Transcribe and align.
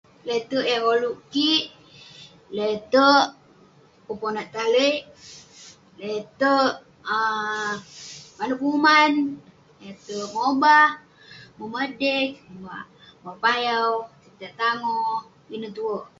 Le'terk 0.27 0.67
yah 0.69 0.79
koluk 0.85 1.17
kik, 1.33 1.63
le'terk 2.55 3.25
peponat 4.05 4.47
taleik, 4.53 4.99
le'terk 5.99 6.71
um 7.15 7.75
manouk 8.37 8.59
penguman..le'terk 8.61 10.31
mobah, 10.35 10.85
mobah 11.57 11.85
dek, 12.01 12.29
mobah 12.53 13.35
payau, 13.43 13.91
pitah 14.35 14.53
tangoh. 14.59 15.19
ineh 15.53 15.73
tuwerk. 15.75 16.05